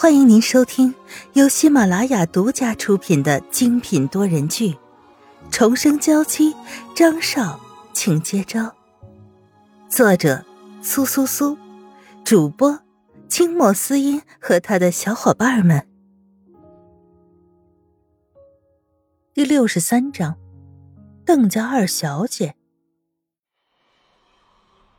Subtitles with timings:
[0.00, 0.94] 欢迎您收听
[1.34, 4.70] 由喜马拉雅独家出品的精品多人剧
[5.50, 6.54] 《重生娇妻》，
[6.96, 7.60] 张少，
[7.92, 8.74] 请接招。
[9.90, 10.42] 作者：
[10.80, 11.58] 苏苏苏，
[12.24, 12.80] 主播：
[13.28, 15.86] 清墨思音和他的小伙伴们。
[19.34, 20.38] 第六十三章，
[21.26, 22.54] 邓家二小姐。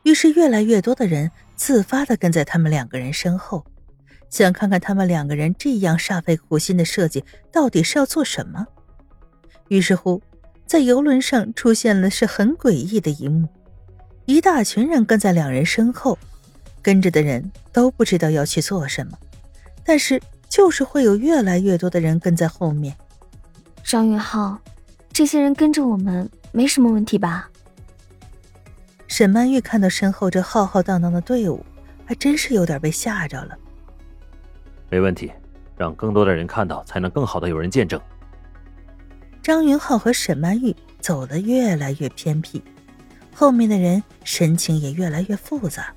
[0.04, 3.66] 于是，越来越多的人自发的跟在他们两个人身后。
[4.40, 8.66] 想看看他们两个人这样煞费苦心的设计到底是要做什么。
[9.68, 10.22] 于是乎，
[10.66, 13.46] 在游轮上出现了是很诡异的一幕：
[14.24, 16.18] 一大群人跟在两人身后，
[16.80, 19.18] 跟着的人都不知道要去做什么，
[19.84, 22.96] 但是就是会有越来越多的人跟在后面。
[23.84, 24.58] 张云浩，
[25.12, 27.50] 这些人跟着我们没什么问题吧？
[29.08, 31.62] 沈曼玉看到身后这浩浩荡荡的队伍，
[32.06, 33.58] 还真是有点被吓着了。
[34.92, 35.32] 没问题，
[35.74, 37.98] 让更多的人看到，才能更好的有人见证。
[39.42, 42.62] 张云浩和沈曼玉走得越来越偏僻，
[43.34, 45.94] 后面的人神情也越来越复杂。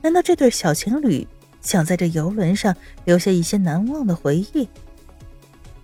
[0.00, 1.26] 难道这对小情侣
[1.60, 2.72] 想在这游轮上
[3.04, 4.68] 留下一些难忘的回忆？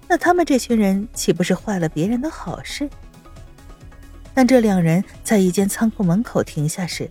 [0.07, 2.89] 那他们这群人岂不是坏了别人的好事？
[4.33, 7.11] 但这两人在一间仓库门口停下时，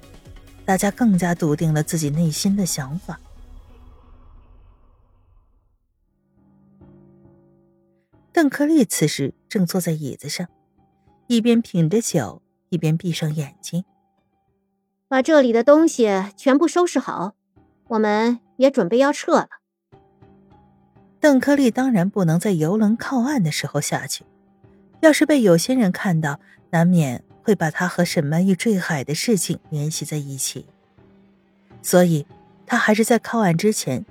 [0.64, 3.20] 大家更加笃定了自己内心的想法。
[8.36, 10.46] 邓克利此时正坐在椅子上，
[11.28, 13.86] 一边品着酒，一边闭上眼睛。
[15.08, 17.34] 把这里的东西全部收拾好，
[17.88, 19.48] 我们也准备要撤了。
[21.22, 24.26] 邓克利当然不能在游轮靠岸的时候下去，
[25.00, 26.42] 要是被有些人看到，
[26.72, 30.66] 难免会把他和沈曼玉坠海的事情联系在一起。
[31.82, 32.28] 所以，
[32.66, 34.06] 他还是在靠岸之前，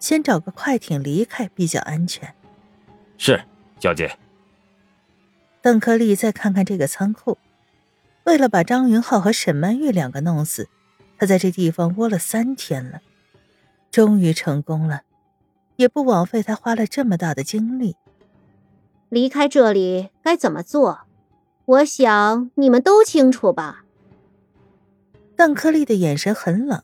[0.00, 2.34] 先找个快艇离开比较安全。
[3.16, 3.40] 是。
[3.80, 4.18] 小姐，
[5.62, 7.38] 邓克利再看看这个仓库，
[8.24, 10.68] 为了把张云浩和沈曼玉两个弄死，
[11.16, 13.00] 他在这地方窝了三天了，
[13.90, 15.02] 终于成功了，
[15.76, 17.96] 也不枉费他花了这么大的精力。
[19.08, 21.02] 离开这里该怎么做？
[21.64, 23.84] 我想你们都清楚吧。
[25.36, 26.82] 邓克利的眼神很冷，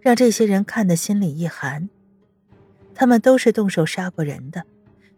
[0.00, 1.88] 让这些人看得心里一寒。
[2.94, 4.64] 他们都是动手杀过人的。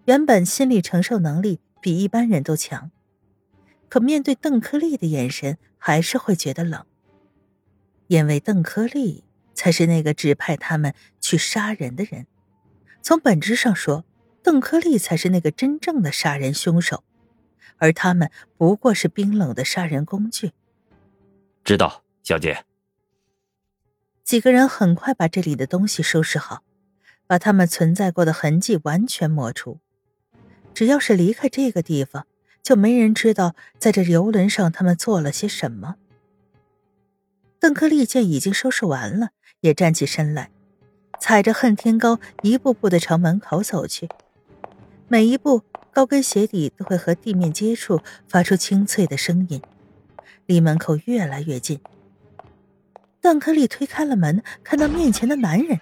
[0.06, 2.92] 原本心理承受能力比一般人都强，
[3.88, 6.86] 可面对邓克利的眼神，还是会觉得冷。
[8.06, 12.28] 因为邓克利才是那个指派他们去杀人的人。
[13.02, 14.04] 从本质上说，
[14.44, 17.02] 邓克利才是那个真正的杀人凶手，
[17.78, 20.52] 而他们不过是冰冷的杀人工具。
[21.64, 22.64] 知道，小姐。
[24.22, 26.62] 几个人很快把这里的东西收拾好，
[27.26, 29.80] 把他们存在过的痕迹完全抹除。
[30.76, 32.26] 只要是离开这个地方，
[32.62, 35.96] 就没人知道在这游轮上他们做了些什么。
[37.58, 40.50] 邓克利见已经收拾完了，也站起身来，
[41.18, 44.10] 踩着恨天高，一步步的朝门口走去。
[45.08, 45.62] 每一步，
[45.94, 49.62] 高跟鞋底都会和地面接触，发出清脆的声音。
[50.44, 51.80] 离门口越来越近，
[53.22, 55.80] 邓克利推开了门，看到面前的男人，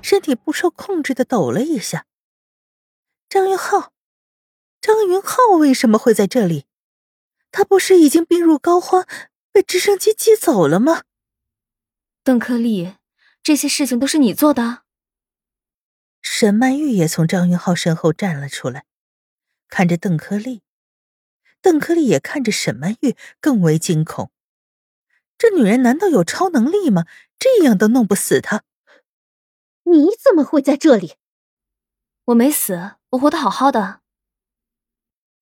[0.00, 2.06] 身体不受控制的抖了一下。
[3.28, 3.90] 张云浩。
[4.80, 6.66] 张云浩为什么会在这里？
[7.52, 9.06] 他不是已经病入膏肓，
[9.52, 11.02] 被直升机接走了吗？
[12.22, 12.94] 邓克利，
[13.42, 14.82] 这些事情都是你做的。
[16.22, 18.84] 沈曼玉也从张云浩身后站了出来，
[19.68, 20.62] 看着邓克利。
[21.60, 24.30] 邓克利也看着沈曼玉，更为惊恐。
[25.36, 27.06] 这女人难道有超能力吗？
[27.38, 28.62] 这样都弄不死她？
[29.84, 31.16] 你怎么会在这里？
[32.26, 34.00] 我没死，我活得好好的。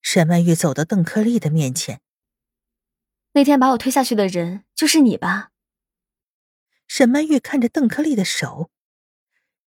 [0.02, 2.00] 沈曼玉走到邓克利的面前。
[3.32, 5.52] 那天把我推下去的人就是你吧？
[6.86, 8.70] 沈曼玉看着邓克利的手，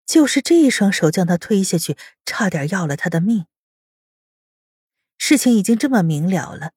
[0.06, 3.46] 就是这一双手将他推下去，差点要了他的命。
[5.18, 6.74] 事情已经这么明了了，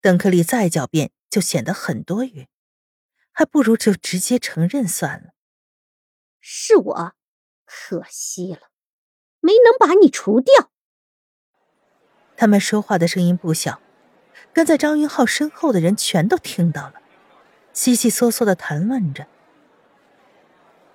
[0.00, 2.48] 邓克利再狡辩就显得很多余，
[3.30, 5.34] 还不如就直接承认算了。
[6.40, 7.12] 是我，
[7.66, 8.70] 可惜了，
[9.40, 10.72] 没能把你除掉。
[12.36, 13.78] 他们说话的声音不小，
[14.52, 16.94] 跟在张云浩身后的人全都听到了，
[17.72, 19.26] 悉悉嗦嗦的谈论着。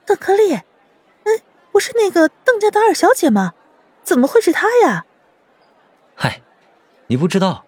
[0.06, 1.42] 邓克利，嗯，
[1.72, 3.54] 不是那个邓家的二小姐吗？
[4.04, 5.06] 怎么会是她呀？
[6.16, 6.42] 嗨，
[7.08, 7.66] 你不知道，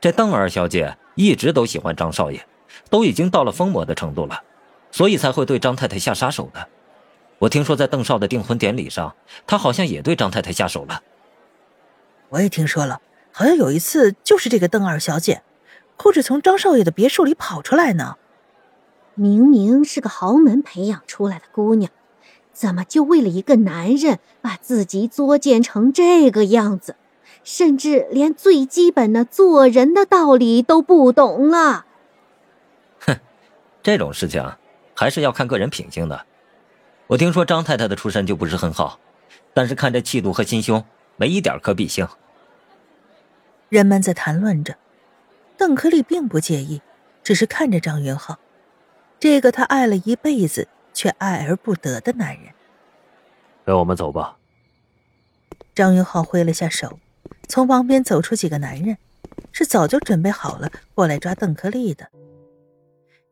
[0.00, 2.46] 这邓二小姐一直都喜欢张少爷，
[2.90, 4.42] 都已经到了疯魔的程度了，
[4.90, 6.68] 所以才会对张太太下杀手的。
[7.38, 9.16] 我听说在邓少的订婚典礼上，
[9.46, 11.02] 他好像也对张太太下手了。
[12.28, 13.00] 我也听说了，
[13.38, 15.42] 好像有一次就是这个邓二小姐，
[15.96, 18.16] 哭着从张少爷的别墅里跑出来呢。
[19.14, 21.88] 明明是个豪门培养出来的姑娘，
[22.52, 26.96] 怎么就为了一个男人把自己作践成这个样子？
[27.44, 31.86] 甚至连最基本的做人的道理都不懂了。
[32.98, 33.20] 哼，
[33.84, 34.44] 这种事情
[34.94, 36.26] 还是要看个人品性的。
[37.06, 38.98] 我听说张太太的出身就不是很好，
[39.54, 42.04] 但是看这气度和心胸，没一点可比性。
[43.68, 44.76] 人们在谈论着，
[45.56, 46.80] 邓克利并不介意，
[47.22, 48.38] 只是看着张云浩，
[49.20, 52.52] 这个他爱了一辈子却爱而不得的男人。
[53.64, 54.38] 跟我们走吧。
[55.74, 56.98] 张云浩挥了下手。
[57.50, 58.98] 从旁边走出几个男人，
[59.52, 62.10] 是早就准备好了过来抓邓克利的。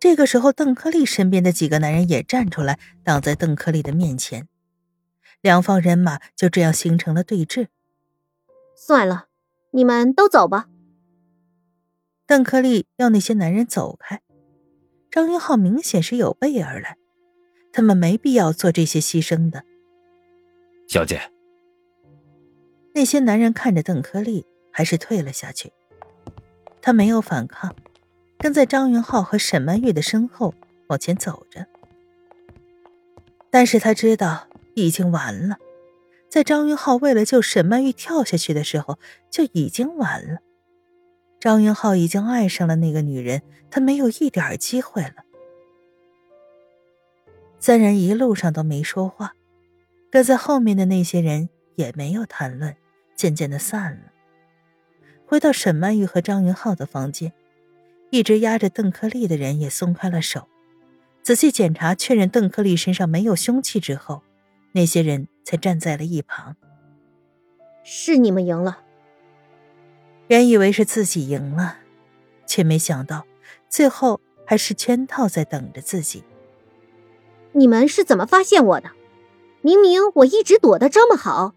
[0.01, 4.49] 这个时候，邓克利身边的几个男人也站出来，挡在邓克利的面前。
[5.43, 7.69] 两方人马就这样形成了对峙。
[8.75, 9.26] 算了，
[9.77, 10.71] 你们都走吧。
[12.27, 14.23] 邓克利要那些男人走开。
[15.11, 16.97] 张云浩明显是有备而来，
[17.75, 19.65] 他们没必要做这些牺牲的。
[20.89, 21.31] 小姐。
[22.95, 25.71] 那些男人看着邓克利，还是退了下去。
[26.81, 27.77] 他没有反抗，
[28.39, 30.55] 跟在张云浩和沈曼玉的身后
[30.87, 31.67] 往前走着。
[33.51, 35.59] 但是他知道已经完了，
[36.37, 38.99] 在张云浩为了救沈曼玉跳下去的时候，
[39.31, 40.41] 就已经晚了。
[41.41, 43.41] 张云浩已经爱上了那个女人，
[43.71, 45.25] 他没有一点机会了。
[47.59, 49.33] 三人一路上都没说话，
[50.11, 52.77] 跟在后面的那些人也没有谈论。
[53.17, 54.13] 渐渐的散了。
[55.25, 57.33] 回到沈曼玉和张云浩的房间，
[58.11, 60.47] 一直压着邓克利的人也松开了手。
[61.23, 64.21] 仔细检查确认邓克利身上没有凶器之后，
[64.73, 66.57] 那些人才站在了一旁。
[67.85, 68.81] 是你们赢了。
[70.27, 71.79] 原以为是自己赢了，
[72.47, 73.25] 却没想到
[73.69, 76.25] 最后还是圈套在等着自己。
[77.53, 78.91] 你们是怎么发现我的？
[79.63, 81.55] 明明我一直躲得这么好。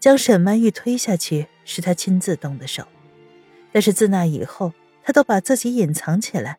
[0.00, 2.88] 将沈曼玉推下去是他亲自动的手，
[3.70, 4.72] 但是自那以后，
[5.04, 6.58] 他都把自己隐藏起来，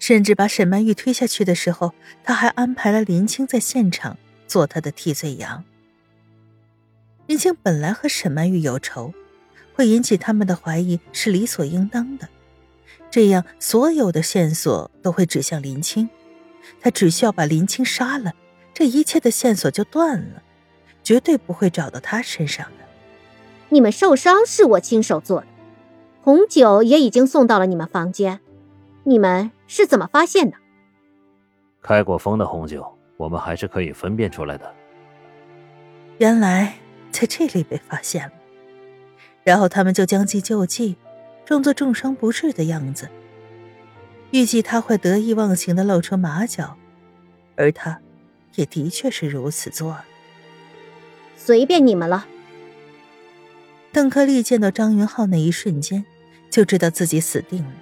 [0.00, 1.94] 甚至把沈曼玉推下去的时候，
[2.24, 5.64] 他还安排了林青在现场做他的替罪羊。
[7.26, 9.12] 林青本来和沈曼玉有仇，
[9.74, 12.28] 会引起他们的怀疑是理所应当的，
[13.10, 16.08] 这样所有的线索都会指向林青，
[16.80, 18.32] 他只需要把林青杀了，
[18.72, 20.42] 这一切的线索就断了。
[21.02, 22.84] 绝对不会找到他身上的。
[23.68, 25.46] 你们受伤是我亲手做的，
[26.20, 28.40] 红酒也已经送到了你们房间，
[29.04, 30.56] 你们是怎么发现的？
[31.80, 34.74] 开过封的红酒，我们还是可以分辨出来的。
[36.18, 36.74] 原来
[37.10, 38.32] 在这里被发现了，
[39.44, 40.96] 然后他们就将计就计，
[41.44, 43.08] 装作重伤不治的样子，
[44.30, 46.76] 预计他会得意忘形的露出马脚，
[47.56, 48.00] 而他，
[48.54, 50.04] 也的确是如此做了。
[51.36, 52.26] 随便你们了。
[53.92, 56.04] 邓克利见到张云浩那一瞬间，
[56.50, 57.72] 就知道自己死定了。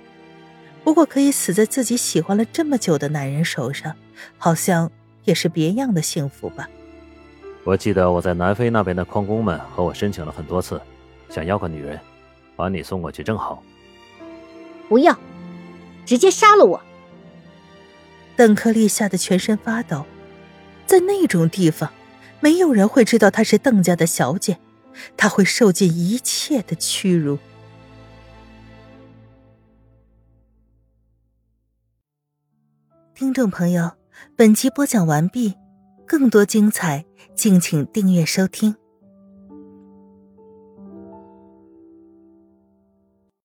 [0.84, 3.96] 不过可以死在自己喜欢了这么久的男人手上，
[4.36, 4.92] 好像
[5.24, 6.68] 也是别样的幸福吧。
[7.64, 10.80] 我记得我在南非那边的矿工们和我申请了很多次，
[11.28, 11.98] 想要个女人，
[12.56, 13.62] 把你送过去正好。
[14.88, 15.18] 不要，
[16.04, 16.80] 直接杀了我！
[18.36, 20.04] 邓克利吓得全身发抖，
[20.86, 21.90] 在那种地方。
[22.40, 24.58] 没有人会知道她是邓家的小姐，
[25.16, 27.38] 她会受尽一切的屈辱。
[33.14, 33.92] 听众朋友，
[34.36, 35.54] 本集播讲完毕，
[36.06, 37.04] 更多精彩，
[37.34, 38.74] 敬请订阅收听。